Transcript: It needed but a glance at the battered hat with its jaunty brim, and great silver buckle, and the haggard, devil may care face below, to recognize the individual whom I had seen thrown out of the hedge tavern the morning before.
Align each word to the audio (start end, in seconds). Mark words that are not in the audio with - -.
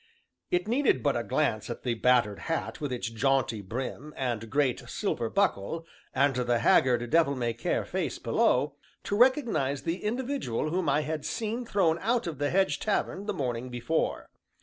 It 0.49 0.67
needed 0.67 1.03
but 1.03 1.15
a 1.15 1.23
glance 1.23 1.69
at 1.69 1.83
the 1.83 1.93
battered 1.93 2.39
hat 2.39 2.81
with 2.81 2.91
its 2.91 3.07
jaunty 3.07 3.61
brim, 3.61 4.15
and 4.17 4.49
great 4.49 4.79
silver 4.89 5.29
buckle, 5.29 5.85
and 6.11 6.33
the 6.35 6.57
haggard, 6.57 7.07
devil 7.11 7.35
may 7.35 7.53
care 7.53 7.85
face 7.85 8.17
below, 8.17 8.77
to 9.03 9.15
recognize 9.15 9.83
the 9.83 10.03
individual 10.03 10.71
whom 10.71 10.89
I 10.89 11.01
had 11.01 11.23
seen 11.23 11.67
thrown 11.67 11.99
out 11.99 12.25
of 12.25 12.39
the 12.39 12.49
hedge 12.49 12.79
tavern 12.79 13.27
the 13.27 13.33
morning 13.35 13.69
before. 13.69 14.31